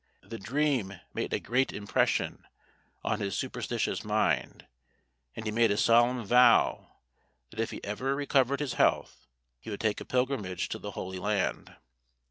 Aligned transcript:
The 0.23 0.39
dream 0.39 0.99
made 1.13 1.31
a 1.31 1.39
great 1.39 1.71
impression 1.71 2.47
on 3.03 3.19
his 3.19 3.37
superstitious 3.37 4.03
mind, 4.03 4.65
and 5.35 5.45
he 5.45 5.51
made 5.51 5.69
a 5.69 5.77
solemn 5.77 6.25
vow, 6.25 6.93
that 7.51 7.59
if 7.59 7.71
ever 7.83 8.07
he 8.09 8.15
recovered 8.15 8.61
his 8.61 8.73
health, 8.73 9.27
he 9.59 9.69
would 9.69 9.79
take 9.81 10.01
a 10.01 10.05
pilgrimage 10.05 10.69
to 10.69 10.79
the 10.79 10.89
Holy 10.97 11.19
Land. 11.19 11.75